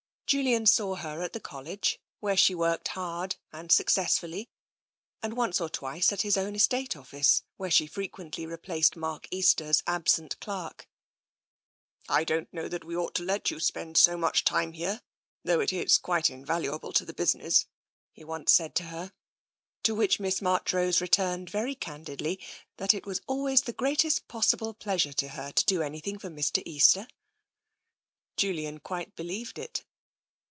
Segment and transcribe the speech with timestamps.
[0.31, 4.47] Julian saw her at the College, where she worked hard and successfully,
[5.21, 9.83] and once or twice at his own estate office, where she frequently replaced Mark Easter's
[9.85, 10.87] absent clerk."
[12.17, 15.01] I don't know that we ought to let you spend so much time here,
[15.43, 17.65] though it is quite invaluable to the business,"
[18.13, 19.11] he once said to her.
[19.83, 22.39] To which Miss Marchrose returned very candidly
[22.77, 26.63] that it was always the greatest possible pleasure to her to do anything for Mr.
[26.65, 27.05] Easter.
[28.37, 29.83] Julian quite believed it.